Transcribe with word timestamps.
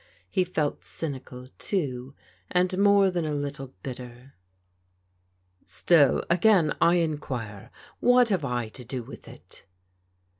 He 0.31 0.43
felt 0.43 0.81
C3mical, 0.81 1.51
too, 1.59 2.15
and 2.49 2.75
more 2.79 3.11
than 3.11 3.23
a 3.23 3.35
little 3.35 3.75
bitter." 3.83 4.33
Still, 5.65 6.23
again 6.27 6.75
I 6.81 6.95
enquire, 6.95 7.69
what 7.99 8.29
have 8.29 8.43
I 8.43 8.69
to 8.69 8.83
do 8.83 9.03
with 9.03 9.27
it? 9.27 9.63